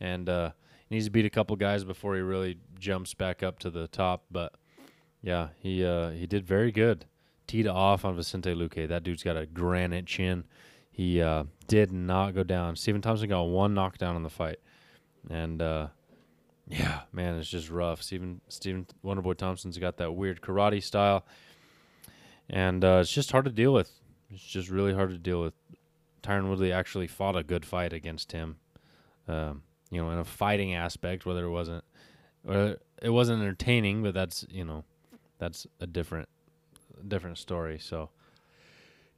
[0.00, 0.50] and uh,
[0.88, 3.86] he needs to beat a couple guys before he really jumps back up to the
[3.88, 4.24] top.
[4.28, 4.54] But
[5.22, 7.06] yeah, he uh, he did very good.
[7.46, 8.88] Teed off on Vicente Luque.
[8.88, 10.44] That dude's got a granite chin.
[10.90, 12.74] He uh, did not go down.
[12.74, 14.58] Stephen Thompson got one knockdown in the fight,
[15.28, 15.88] and uh,
[16.70, 18.00] yeah, man, it's just rough.
[18.02, 21.24] Stephen Stephen Wonderboy Thompson's got that weird karate style,
[22.48, 23.90] and uh, it's just hard to deal with.
[24.30, 25.54] It's just really hard to deal with.
[26.22, 28.56] Tyron Woodley actually fought a good fight against him.
[29.26, 31.82] Um, you know, in a fighting aspect, whether it wasn't,
[32.46, 34.84] or it wasn't entertaining, but that's you know,
[35.38, 36.28] that's a different,
[37.06, 37.80] different story.
[37.80, 38.10] So,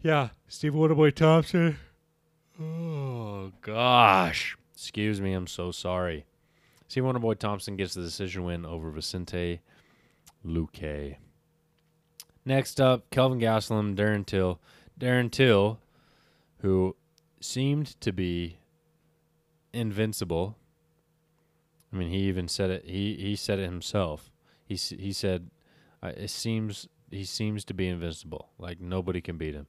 [0.01, 1.77] yeah, Steve Wonderboy Thompson.
[2.59, 6.25] Oh gosh, excuse me, I'm so sorry.
[6.93, 9.61] Steve Wonderboy Thompson gets the decision win over Vicente
[10.45, 11.17] Luque.
[12.45, 14.61] Next up, Kelvin Gastelum, Darren Till.
[15.01, 15.81] Darren Till,
[16.59, 16.95] who
[17.41, 18.59] seemed to be
[19.73, 20.59] invincible.
[21.91, 22.85] I mean, he even said it.
[22.85, 24.31] He he said it himself.
[24.67, 25.49] He he said,
[26.03, 28.51] "It seems he seems to be invincible.
[28.59, 29.67] Like nobody can beat him."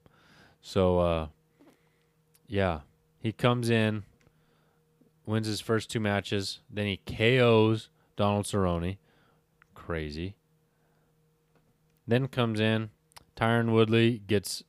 [0.60, 1.28] So, uh,
[2.48, 2.82] yeah,
[3.18, 4.04] he comes in,
[5.26, 8.98] wins his first two matches, then he KOs Donald Cerrone.
[9.74, 10.36] Crazy.
[12.08, 12.90] Then comes in,
[13.36, 14.64] Tyron Woodley gets.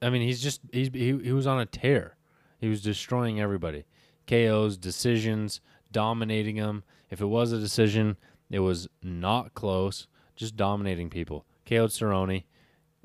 [0.00, 2.16] I mean, he's just he's he, he was on a tear.
[2.58, 3.84] He was destroying everybody.
[4.26, 6.84] KOs, decisions, dominating them.
[7.10, 8.16] If it was a decision,
[8.50, 10.06] it was not close.
[10.36, 11.44] Just dominating people.
[11.66, 12.44] KO'd Cerrone,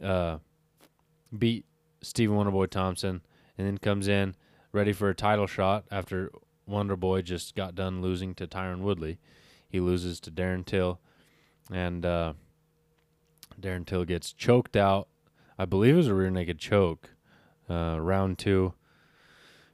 [0.02, 0.38] uh,
[1.38, 1.66] beat
[2.02, 3.22] Stephen Wonderboy Thompson,
[3.58, 4.36] and then comes in
[4.72, 6.32] ready for a title shot after
[6.74, 9.20] Wonderboy just got done losing to Tyron Woodley.
[9.70, 11.00] He loses to Darren Till,
[11.72, 12.34] and uh,
[13.62, 15.08] Darren Till gets choked out.
[15.58, 17.12] I believe it was a rear naked choke.
[17.70, 18.74] Uh, round two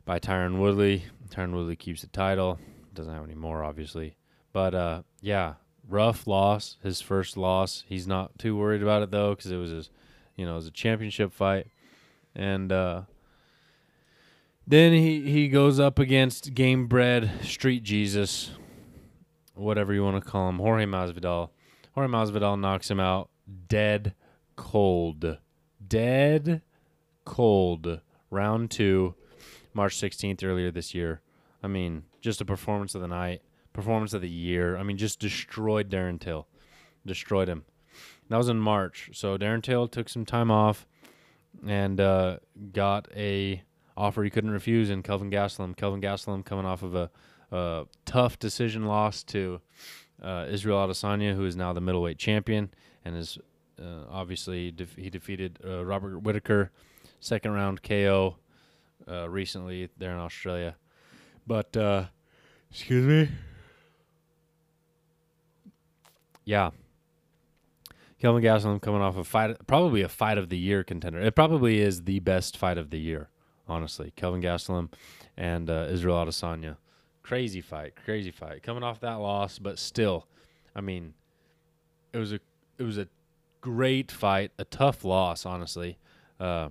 [0.05, 1.05] by Tyron Woodley.
[1.29, 2.59] Tyron Woodley keeps the title.
[2.93, 4.15] Doesn't have any more, obviously.
[4.51, 5.53] But uh, yeah,
[5.87, 6.77] rough loss.
[6.83, 7.83] His first loss.
[7.87, 9.89] He's not too worried about it though, because it was his,
[10.35, 11.67] you know, it was a championship fight,
[12.35, 13.01] and uh,
[14.69, 18.51] then he he goes up against Gamebred Street Jesus,
[19.55, 21.49] whatever you want to call him, Jorge Masvidal.
[21.95, 23.29] Jorge Masvidal knocks him out
[23.67, 24.13] dead
[24.55, 25.39] cold,
[25.85, 26.61] dead
[27.25, 28.01] cold.
[28.31, 29.15] Round two,
[29.73, 31.21] March 16th earlier this year.
[31.63, 33.41] I mean, just a performance of the night,
[33.73, 34.77] performance of the year.
[34.77, 36.45] I mean, just destroyed Darren Till,
[37.03, 37.65] destroyed him.
[38.29, 39.09] That was in March.
[39.13, 40.85] So Darren Till took some time off
[41.65, 42.37] and uh,
[42.71, 43.63] got a
[43.99, 45.75] offer he couldn't refuse in Kelvin Gastelum.
[45.75, 47.11] Kelvin Gastelum coming off of a,
[47.51, 49.59] a tough decision loss to
[50.23, 52.71] uh, Israel Adesanya, who is now the middleweight champion,
[53.03, 53.37] and is
[53.79, 56.71] uh, obviously he defeated uh, Robert Whittaker,
[57.19, 58.37] second round KO
[59.07, 60.75] uh, recently there in Australia.
[61.45, 62.05] But uh,
[62.71, 63.35] excuse me.
[66.45, 66.71] Yeah.
[68.19, 71.21] Kelvin Gastelum coming off a fight, probably a fight of the year contender.
[71.21, 73.29] It probably is the best fight of the year,
[73.69, 74.11] honestly.
[74.15, 74.91] Kelvin Gastelum
[75.37, 76.77] and uh, Israel Adesanya,
[77.23, 78.63] crazy fight, crazy fight.
[78.63, 80.27] Coming off that loss, but still,
[80.75, 81.13] I mean,
[82.13, 82.39] it was a
[82.77, 83.07] it was a
[83.61, 85.97] great fight, a tough loss, honestly.
[86.39, 86.69] Uh,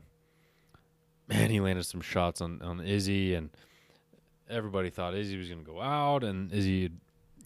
[1.29, 3.51] man, he landed some shots on on Izzy, and
[4.51, 6.91] everybody thought Izzy was going to go out, and Izzy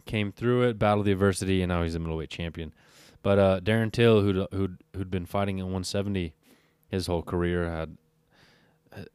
[0.06, 2.72] came through it, battled the adversity, and now he's a middleweight champion.
[3.22, 6.34] But uh, Darren Till, who'd who'd who'd been fighting at 170
[6.88, 7.96] his whole career, had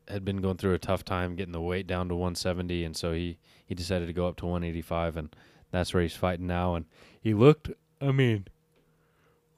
[0.07, 3.13] had been going through a tough time getting the weight down to 170, and so
[3.13, 5.35] he he decided to go up to 185, and
[5.71, 6.75] that's where he's fighting now.
[6.75, 6.85] And
[7.21, 7.69] he looked,
[8.01, 8.47] I mean,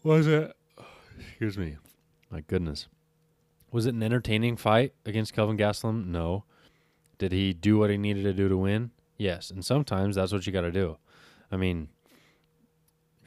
[0.03, 0.55] was it?
[1.19, 1.77] Excuse me,
[2.29, 2.87] my goodness,
[3.71, 6.07] was it an entertaining fight against Kelvin Gastelum?
[6.07, 6.43] No.
[7.17, 8.91] Did he do what he needed to do to win?
[9.17, 10.97] Yes, and sometimes that's what you got to do.
[11.51, 11.89] I mean,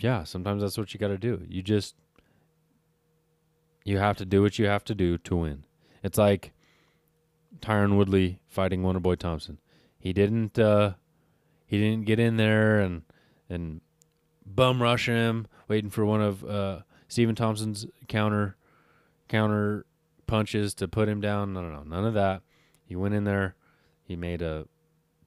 [0.00, 1.44] yeah, sometimes that's what you got to do.
[1.48, 1.94] You just
[3.85, 5.64] you have to do what you have to do to win.
[6.02, 6.52] It's like
[7.61, 9.59] Tyron Woodley fighting Wonderboy Thompson.
[9.99, 10.95] He didn't uh
[11.67, 13.03] he didn't get in there and
[13.49, 13.81] and
[14.45, 18.57] bum rush him, waiting for one of uh Stephen Thompson's counter
[19.29, 19.87] counter
[20.27, 21.53] punches to put him down.
[21.53, 22.43] No, no, no, none of that.
[22.85, 23.55] He went in there.
[24.03, 24.67] He made a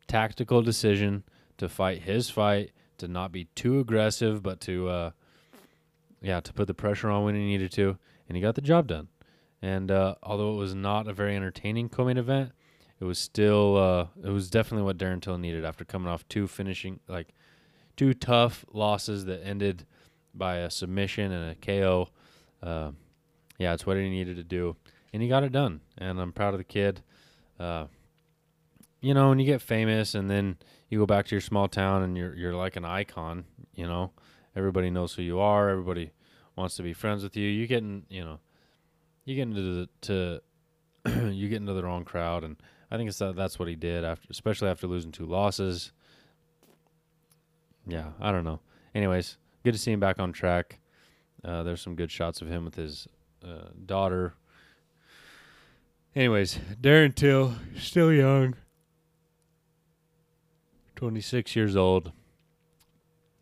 [0.07, 1.23] tactical decision
[1.57, 5.11] to fight his fight, to not be too aggressive, but to uh
[6.21, 8.87] yeah, to put the pressure on when he needed to, and he got the job
[8.87, 9.09] done.
[9.65, 12.51] And uh, although it was not a very entertaining co-main event,
[12.99, 16.45] it was still uh, it was definitely what Darren Till needed after coming off two
[16.45, 17.29] finishing like
[17.97, 19.87] two tough losses that ended
[20.35, 22.09] by a submission and a KO.
[22.61, 22.91] Uh,
[23.57, 24.75] yeah, it's what he needed to do,
[25.11, 25.81] and he got it done.
[25.97, 27.01] And I'm proud of the kid.
[27.59, 27.85] Uh,
[29.01, 30.57] you know, when you get famous, and then
[30.89, 33.45] you go back to your small town, and you're you're like an icon.
[33.73, 34.11] You know,
[34.55, 35.69] everybody knows who you are.
[35.69, 36.11] Everybody
[36.55, 37.49] wants to be friends with you.
[37.49, 38.39] You get in, you know,
[39.25, 40.41] you get into the to
[41.33, 42.55] you get into the wrong crowd, and
[42.89, 45.91] I think it's that that's what he did after, especially after losing two losses.
[47.87, 48.61] Yeah, I don't know.
[48.93, 50.79] Anyways, good to see him back on track.
[51.43, 53.07] Uh, there's some good shots of him with his
[53.43, 54.33] uh, daughter.
[56.15, 58.55] Anyways, Darren Till, still young,
[60.95, 62.11] 26 years old.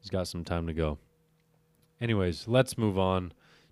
[0.01, 0.97] He's got some time to go.
[2.01, 3.31] Anyways, let's move on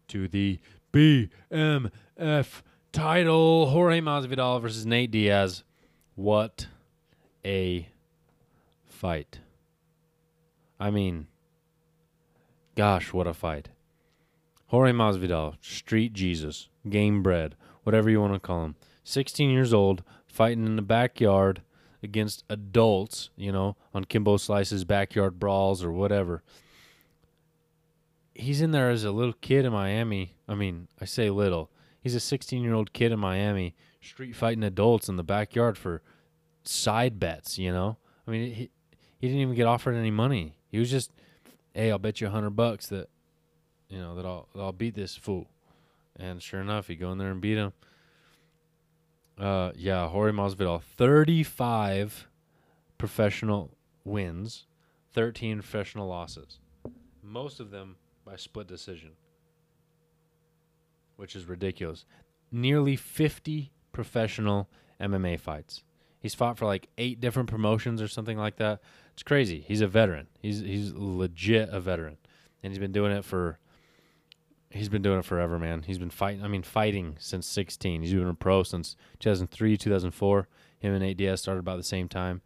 [0.09, 0.59] to the
[0.93, 5.63] BMF title Jorge Masvidal versus Nate Diaz.
[6.15, 6.67] What
[7.45, 7.87] a
[8.85, 9.39] fight.
[10.79, 11.27] I mean,
[12.75, 13.69] gosh, what a fight.
[14.67, 18.75] Jorge Masvidal, street Jesus, Gamebred, whatever you want to call him.
[19.03, 21.61] 16 years old, fighting in the backyard
[22.03, 26.43] against adults, you know, on Kimbo Slice's backyard brawls or whatever.
[28.41, 30.35] He's in there as a little kid in Miami.
[30.47, 31.69] I mean, I say little.
[32.01, 36.01] He's a 16 year old kid in Miami, street fighting adults in the backyard for
[36.63, 37.97] side bets, you know?
[38.27, 38.71] I mean, he,
[39.19, 40.55] he didn't even get offered any money.
[40.69, 41.11] He was just,
[41.75, 43.09] hey, I'll bet you a hundred bucks that,
[43.89, 45.47] you know, that I'll, that I'll beat this fool.
[46.15, 47.73] And sure enough, he go in there and beat him.
[49.39, 52.27] Uh, yeah, Jorge Masvidal, 35
[52.97, 54.65] professional wins,
[55.13, 56.59] 13 professional losses.
[57.23, 59.11] Most of them by split decision
[61.21, 62.03] which is ridiculous.
[62.51, 64.67] Nearly 50 professional
[64.99, 65.83] MMA fights.
[66.19, 68.81] He's fought for like eight different promotions or something like that.
[69.13, 69.63] It's crazy.
[69.67, 70.29] He's a veteran.
[70.39, 72.17] He's he's legit a veteran,
[72.63, 73.59] and he's been doing it for.
[74.71, 75.83] He's been doing it forever, man.
[75.83, 76.43] He's been fighting.
[76.43, 78.01] I mean, fighting since 16.
[78.01, 80.47] He's been a pro since 2003, 2004.
[80.79, 82.41] Him and Diaz started about the same time.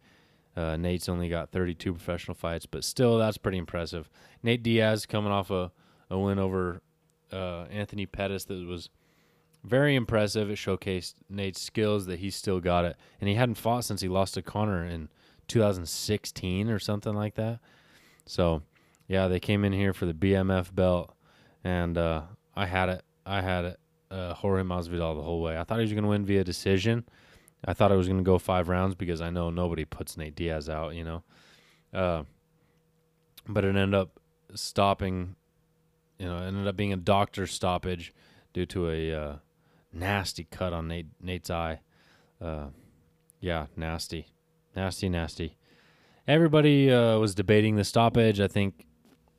[0.56, 4.08] Uh, Nate's only got 32 professional fights, but still, that's pretty impressive.
[4.42, 5.70] Nate Diaz coming off a,
[6.08, 6.80] a win over
[7.32, 8.88] uh, Anthony Pettis that was
[9.62, 10.50] very impressive.
[10.50, 14.08] It showcased Nate's skills that he still got it, and he hadn't fought since he
[14.08, 15.08] lost to Conor in
[15.48, 17.60] 2016 or something like that.
[18.24, 18.62] So,
[19.08, 21.14] yeah, they came in here for the BMF belt,
[21.62, 22.22] and uh,
[22.54, 23.02] I had it.
[23.24, 23.80] I had it.
[24.08, 25.58] Uh, Jorge Masvidal the whole way.
[25.58, 27.04] I thought he was going to win via decision.
[27.64, 30.36] I thought it was going to go five rounds because I know nobody puts Nate
[30.36, 31.22] Diaz out, you know.
[31.92, 32.22] Uh,
[33.48, 34.20] but it ended up
[34.54, 35.36] stopping
[36.18, 38.12] you know, ended up being a doctor stoppage
[38.52, 39.36] due to a uh,
[39.92, 41.80] nasty cut on Nate, Nate's eye.
[42.40, 42.66] Uh,
[43.40, 44.28] yeah, nasty,
[44.74, 45.56] nasty, nasty.
[46.26, 48.40] Everybody uh, was debating the stoppage.
[48.40, 48.86] I think,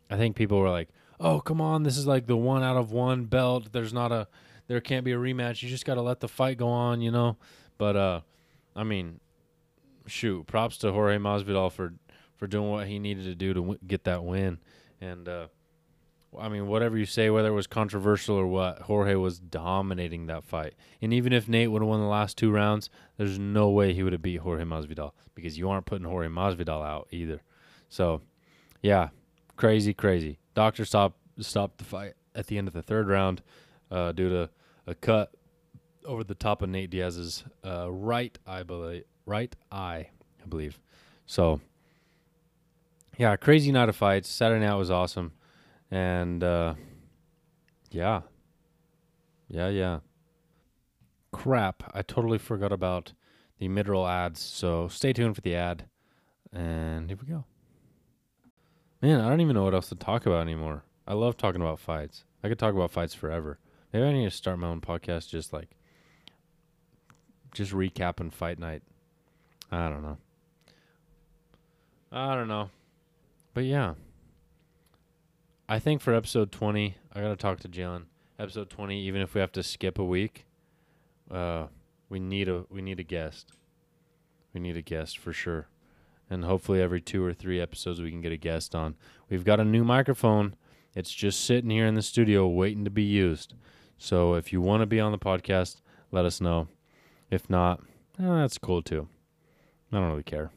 [0.09, 2.91] I think people were like, "Oh, come on, this is like the one out of
[2.91, 3.71] one belt.
[3.71, 4.27] There's not a,
[4.67, 5.61] there can't be a rematch.
[5.61, 7.37] You just got to let the fight go on, you know."
[7.77, 8.21] But uh,
[8.75, 9.19] I mean,
[10.05, 11.93] shoot, props to Jorge Masvidal for
[12.35, 14.59] for doing what he needed to do to w- get that win,
[15.01, 15.47] and uh,
[16.37, 20.43] I mean, whatever you say, whether it was controversial or what, Jorge was dominating that
[20.43, 20.73] fight.
[21.01, 24.03] And even if Nate would have won the last two rounds, there's no way he
[24.03, 27.41] would have beat Jorge Masvidal because you aren't putting Jorge Masvidal out either.
[27.89, 28.21] So,
[28.81, 29.09] yeah,
[29.55, 30.39] crazy, crazy.
[30.53, 33.41] Doctor stopped stopped the fight at the end of the third round
[33.91, 34.49] uh, due to
[34.85, 35.31] a cut
[36.07, 40.09] over the top of Nate Diaz's uh, right eye, believe, right eye,
[40.41, 40.79] I believe.
[41.25, 41.61] So,
[43.17, 44.29] yeah, crazy night of fights.
[44.29, 45.33] Saturday night was awesome.
[45.91, 46.75] And uh,
[47.91, 48.21] yeah.
[49.49, 49.99] Yeah, yeah.
[51.31, 51.91] Crap.
[51.93, 53.13] I totally forgot about
[53.59, 54.39] the mid-roll ads.
[54.39, 55.85] So stay tuned for the ad.
[56.53, 57.45] And here we go.
[59.01, 60.83] Man, I don't even know what else to talk about anymore.
[61.07, 62.23] I love talking about fights.
[62.43, 63.59] I could talk about fights forever.
[63.93, 65.75] Maybe I need to start my own podcast just like
[67.57, 68.83] just recapping fight night.
[69.71, 70.17] I don't know.
[72.11, 72.69] I don't know.
[73.53, 73.95] But yeah.
[75.67, 78.03] I think for episode 20, I got to talk to Jalen.
[78.39, 80.45] Episode 20, even if we have to skip a week,
[81.29, 81.67] uh,
[82.07, 83.51] we need a we need a guest.
[84.53, 85.67] We need a guest for sure.
[86.29, 88.95] And hopefully every 2 or 3 episodes we can get a guest on.
[89.29, 90.55] We've got a new microphone.
[90.93, 93.53] It's just sitting here in the studio waiting to be used.
[93.97, 95.81] So if you want to be on the podcast,
[96.11, 96.67] let us know.
[97.29, 97.81] If not,
[98.19, 99.07] eh, that's cool too.
[99.91, 100.51] I don't really care.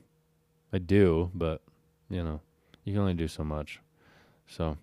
[0.72, 1.62] I do, but
[2.08, 2.40] you know,
[2.84, 3.80] you can only do so much.
[4.46, 4.76] So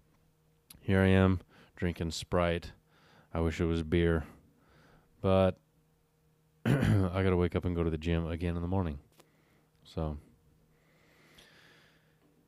[0.81, 1.41] here I am
[1.75, 2.71] drinking Sprite.
[3.33, 4.25] I wish it was beer.
[5.21, 5.57] But
[6.65, 8.99] I got to wake up and go to the gym again in the morning.
[9.83, 10.17] So,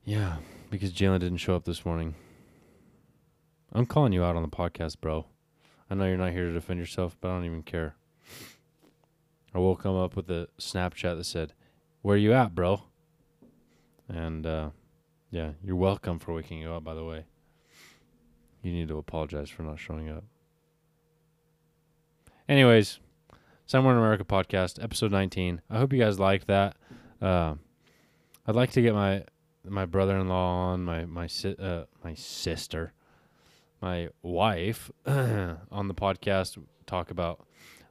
[0.04, 0.38] yeah,
[0.70, 2.16] because Jalen didn't show up this morning.
[3.72, 5.26] I'm calling you out on the podcast, bro.
[5.90, 7.96] I know you're not here to defend yourself, but I don't even care.
[9.54, 11.54] I will come up with a Snapchat that said,
[12.02, 12.84] "Where are you at, bro?"
[14.08, 14.70] And uh,
[15.32, 16.84] yeah, you're welcome for waking you up.
[16.84, 17.26] By the way,
[18.62, 20.24] you need to apologize for not showing up.
[22.48, 23.00] Anyways,
[23.70, 25.62] Somewhere in America podcast, episode 19.
[25.70, 26.76] I hope you guys liked that.
[27.22, 27.54] Uh,
[28.48, 29.26] I'd like to get my
[29.64, 32.94] my brother-in-law on, my my si- uh, my sister,
[33.80, 36.58] my wife on the podcast.
[36.88, 37.46] Talk about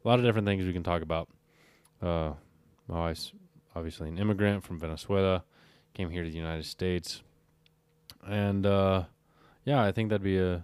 [0.04, 1.28] a lot of different things we can talk about.
[2.00, 2.32] Uh,
[2.86, 3.32] my wife's
[3.74, 5.44] obviously an immigrant from Venezuela,
[5.94, 7.22] came here to the United States,
[8.26, 9.04] and uh,
[9.64, 10.62] yeah, I think that'd be a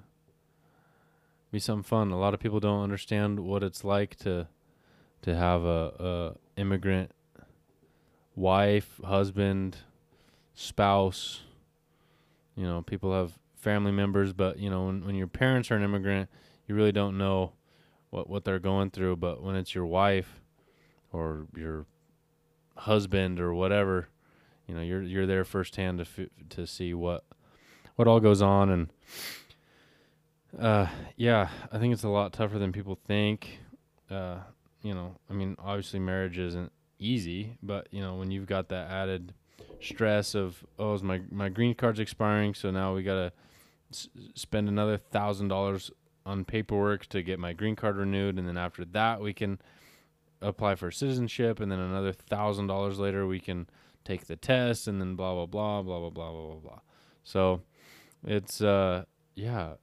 [1.50, 2.10] be some fun.
[2.10, 4.48] A lot of people don't understand what it's like to
[5.22, 7.10] to have a, a immigrant
[8.36, 9.78] wife, husband,
[10.54, 11.42] spouse.
[12.56, 15.82] You know, people have family members, but you know, when when your parents are an
[15.82, 16.28] immigrant,
[16.66, 17.52] you really don't know
[18.10, 19.16] what what they're going through.
[19.16, 20.40] But when it's your wife
[21.14, 21.86] or your
[22.76, 24.08] husband or whatever,
[24.66, 27.24] you know, you're you're there firsthand to f- to see what
[27.96, 28.88] what all goes on and.
[30.58, 30.86] Uh,
[31.16, 33.58] yeah, I think it's a lot tougher than people think.
[34.08, 34.36] Uh,
[34.82, 38.88] you know, I mean, obviously marriage isn't easy, but you know, when you've got that
[38.88, 39.34] added
[39.80, 43.32] stress of oh, is my my green card's expiring, so now we gotta
[43.92, 45.90] s- spend another thousand dollars
[46.24, 49.58] on paperwork to get my green card renewed, and then after that we can
[50.46, 53.68] apply for citizenship, and then another thousand dollars later we can
[54.04, 56.80] take the test, and then blah blah blah blah blah blah blah blah blah.
[57.24, 57.62] So
[58.26, 59.74] it's uh yeah,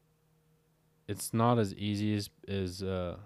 [1.08, 3.18] it's not as easy as as uh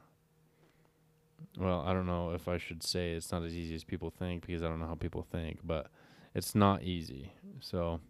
[1.58, 4.46] well, I don't know if I should say it's not as easy as people think
[4.46, 5.88] because I don't know how people think, but
[6.34, 7.32] it's not easy.
[7.62, 8.02] So,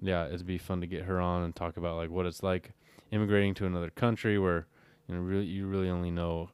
[0.00, 2.72] yeah, it'd be fun to get her on and talk about like what it's like
[3.10, 4.66] immigrating to another country where
[5.06, 6.50] you know really you really only know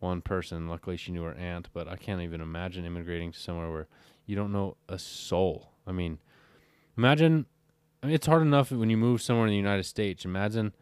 [0.00, 0.68] one person.
[0.68, 3.88] Luckily, she knew her aunt, but I can't even imagine immigrating to somewhere where
[4.26, 5.72] you don't know a soul.
[5.86, 6.18] I mean,
[6.96, 7.46] imagine
[8.02, 10.24] I mean, it's hard enough when you move somewhere in the United States.
[10.24, 10.72] Imagine,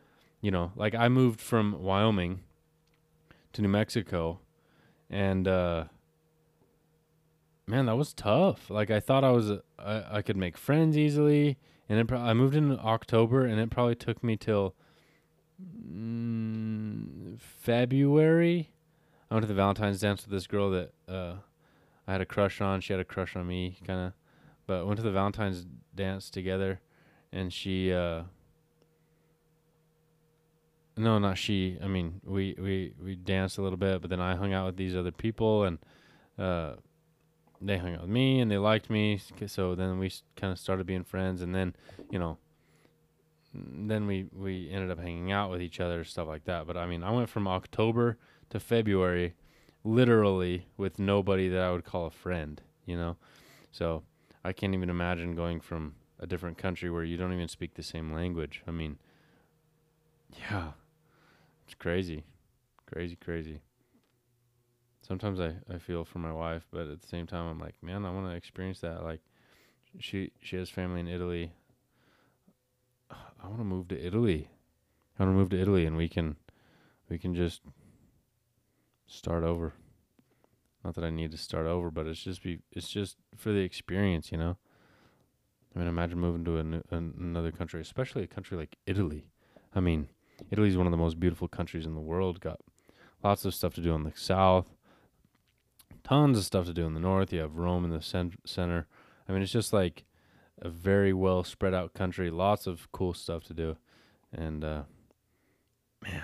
[0.40, 2.40] you know, like I moved from Wyoming
[3.52, 4.38] to New Mexico,
[5.10, 5.84] and uh,
[7.66, 8.70] man, that was tough.
[8.70, 11.58] Like I thought I was, I, I could make friends easily,
[11.88, 14.76] and I moved in October, and it probably took me till
[15.60, 18.70] mm, February.
[19.30, 21.34] I went to the Valentine's dance with this girl that uh,
[22.06, 22.80] I had a crush on.
[22.80, 24.12] She had a crush on me, kind of,
[24.66, 26.80] but went to the Valentine's dance together,
[27.32, 27.92] and she.
[27.92, 28.22] Uh,
[30.96, 31.78] no, not she.
[31.82, 34.76] I mean, we we we danced a little bit, but then I hung out with
[34.76, 35.78] these other people, and
[36.38, 36.72] uh,
[37.60, 39.20] they hung out with me, and they liked me.
[39.46, 41.76] So then we kind of started being friends, and then
[42.10, 42.38] you know,
[43.54, 46.66] then we we ended up hanging out with each other, stuff like that.
[46.66, 48.18] But I mean, I went from October
[48.50, 49.34] to February,
[49.84, 52.60] literally with nobody that I would call a friend.
[52.86, 53.16] You know,
[53.70, 54.02] so
[54.44, 57.82] I can't even imagine going from a different country where you don't even speak the
[57.82, 58.62] same language.
[58.66, 58.98] I mean,
[60.50, 60.72] yeah,
[61.66, 62.24] it's crazy,
[62.86, 63.60] crazy, crazy.
[65.06, 68.04] Sometimes I, I feel for my wife, but at the same time, I'm like, man,
[68.04, 69.02] I want to experience that.
[69.04, 69.20] Like,
[69.98, 71.52] she she has family in Italy.
[73.10, 74.48] I want to move to Italy.
[75.18, 76.36] I want to move to Italy, and we can
[77.08, 77.62] we can just
[79.08, 79.72] start over.
[80.84, 83.60] Not that I need to start over, but it's just be it's just for the
[83.60, 84.56] experience, you know.
[85.74, 89.26] I mean, imagine moving to a new, an, another country, especially a country like Italy.
[89.74, 90.08] I mean,
[90.50, 92.40] Italy is one of the most beautiful countries in the world.
[92.40, 92.60] Got
[93.22, 94.74] lots of stuff to do in the south,
[96.04, 97.32] tons of stuff to do in the north.
[97.32, 98.86] You have Rome in the cent- center.
[99.28, 100.04] I mean, it's just like
[100.60, 102.30] a very well spread out country.
[102.30, 103.76] Lots of cool stuff to do,
[104.32, 104.82] and uh,
[106.02, 106.22] man,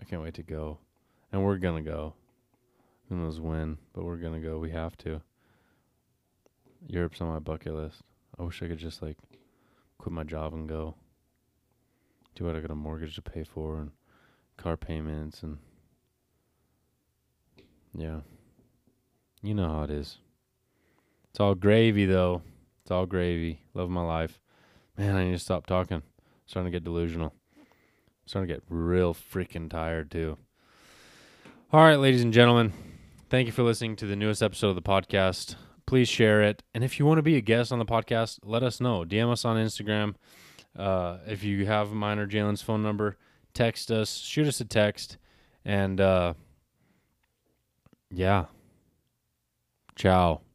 [0.00, 0.78] I can't wait to go.
[1.36, 2.14] And we're gonna go.
[3.10, 3.76] Who knows when?
[3.92, 4.58] But we're gonna go.
[4.58, 5.20] We have to.
[6.86, 8.00] Europe's on my bucket list.
[8.38, 9.18] I wish I could just like
[9.98, 10.94] quit my job and go.
[12.34, 13.90] Do what I got a mortgage to pay for and
[14.56, 15.58] car payments and
[17.94, 18.20] yeah.
[19.42, 20.16] You know how it is.
[21.32, 22.40] It's all gravy though.
[22.80, 23.60] It's all gravy.
[23.74, 24.40] Love my life.
[24.96, 25.98] Man, I need to stop talking.
[25.98, 26.02] I'm
[26.46, 27.34] starting to get delusional.
[27.58, 27.66] I'm
[28.24, 30.38] starting to get real freaking tired too.
[31.76, 32.72] All right, ladies and gentlemen.
[33.28, 35.56] Thank you for listening to the newest episode of the podcast.
[35.84, 36.62] Please share it.
[36.72, 39.04] And if you want to be a guest on the podcast, let us know.
[39.04, 40.14] DM us on Instagram.
[40.74, 43.18] Uh, if you have mine or Jalen's phone number,
[43.52, 45.18] text us, shoot us a text,
[45.66, 46.32] and uh,
[48.10, 48.46] yeah.
[49.96, 50.45] Ciao.